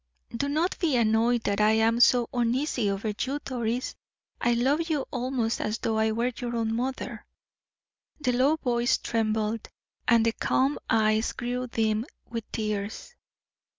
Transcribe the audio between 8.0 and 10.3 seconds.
The low voice trembled, and